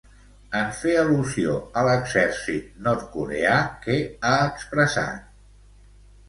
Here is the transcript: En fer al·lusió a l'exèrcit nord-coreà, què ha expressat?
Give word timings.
En 0.59 0.69
fer 0.77 0.93
al·lusió 1.01 1.57
a 1.81 1.83
l'exèrcit 1.87 2.79
nord-coreà, 2.87 3.53
què 3.85 3.99
ha 4.31 4.33
expressat? 4.47 5.31